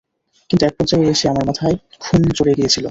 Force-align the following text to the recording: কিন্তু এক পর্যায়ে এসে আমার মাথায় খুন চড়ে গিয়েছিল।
কিন্তু 0.49 0.63
এক 0.65 0.73
পর্যায়ে 0.77 1.11
এসে 1.13 1.25
আমার 1.27 1.45
মাথায় 1.49 1.75
খুন 2.03 2.21
চড়ে 2.37 2.53
গিয়েছিল। 2.57 2.79